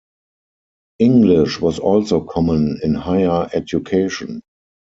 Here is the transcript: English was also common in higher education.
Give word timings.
English 0.97 1.59
was 1.61 1.77
also 1.77 2.21
common 2.21 2.79
in 2.81 2.95
higher 2.95 3.47
education. 3.53 4.41